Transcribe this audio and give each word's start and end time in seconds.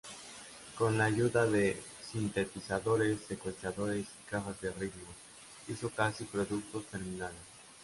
Con 0.79 0.97
la 0.97 1.05
ayuda 1.05 1.45
de 1.45 1.79
sintetizadores, 2.01 3.19
secuenciadores 3.27 4.07
y 4.07 4.23
cajas 4.27 4.59
de 4.59 4.71
ritmos, 4.71 5.13
hizo 5.67 5.91
casi 5.91 6.23
productos 6.23 6.87
terminados. 6.87 7.35